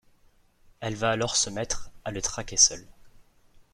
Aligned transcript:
Elle 0.79 0.95
va 0.95 1.11
alors 1.11 1.35
se 1.35 1.51
mettre 1.51 1.91
à 2.05 2.09
le 2.09 2.23
traquer 2.23 2.57
seule. 2.57 2.87